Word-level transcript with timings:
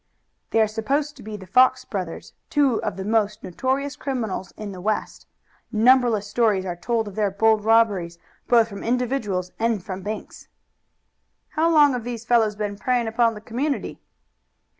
"They 0.49 0.59
are 0.59 0.67
supposed 0.67 1.15
to 1.17 1.21
be 1.21 1.37
the 1.37 1.45
Fox 1.45 1.85
brothers, 1.85 2.33
two 2.49 2.81
of 2.81 2.97
the 2.97 3.05
most 3.05 3.43
notorious 3.43 3.95
criminals 3.95 4.51
in 4.57 4.71
the 4.71 4.81
West. 4.81 5.27
Numberless 5.71 6.25
stories 6.25 6.65
are 6.65 6.75
told 6.75 7.07
of 7.07 7.13
their 7.13 7.29
bold 7.29 7.63
robberies, 7.63 8.17
both 8.47 8.67
from 8.67 8.83
individuals 8.83 9.51
and 9.59 9.83
from 9.83 10.01
banks." 10.01 10.47
"How 11.49 11.69
long 11.69 11.93
have 11.93 12.03
these 12.03 12.25
fellows 12.25 12.55
been 12.55 12.77
preying 12.79 13.05
upon 13.07 13.35
the 13.35 13.41
community?" 13.41 14.01